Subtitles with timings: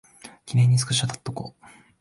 [0.47, 1.53] 記念にスクショ撮っとこ